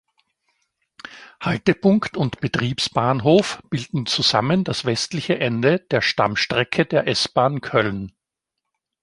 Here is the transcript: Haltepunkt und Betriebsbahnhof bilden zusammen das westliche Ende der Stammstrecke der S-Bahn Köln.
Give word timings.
Haltepunkt 1.39 2.17
und 2.17 2.41
Betriebsbahnhof 2.41 3.61
bilden 3.69 4.07
zusammen 4.07 4.63
das 4.63 4.83
westliche 4.83 5.37
Ende 5.39 5.77
der 5.77 6.01
Stammstrecke 6.01 6.87
der 6.87 7.07
S-Bahn 7.07 7.61
Köln. 7.61 8.11